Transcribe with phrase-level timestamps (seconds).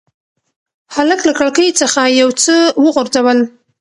[0.95, 3.37] هلک له کړکۍ څخه یو څه وغورځول.